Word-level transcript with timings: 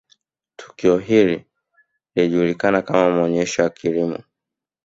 tukio 0.55 0.97
hili 0.97 1.45
linajulikana 2.15 2.81
kama 2.81 3.09
maonesho 3.15 3.61
ya 3.63 3.69
Kilimo 3.69 4.19